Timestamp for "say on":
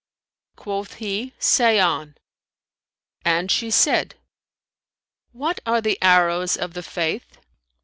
1.37-2.15